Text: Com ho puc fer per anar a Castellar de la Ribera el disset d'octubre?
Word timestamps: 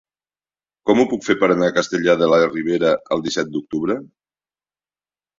Com 0.89 1.01
ho 1.01 1.03
puc 1.09 1.25
fer 1.25 1.35
per 1.41 1.49
anar 1.55 1.67
a 1.71 1.75
Castellar 1.75 2.15
de 2.21 2.29
la 2.31 2.39
Ribera 2.45 2.93
el 3.17 3.21
disset 3.27 3.51
d'octubre? 3.57 3.99